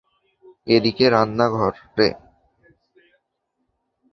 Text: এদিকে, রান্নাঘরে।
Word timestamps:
এদিকে, 0.67 1.05
রান্নাঘরে। 1.09 2.07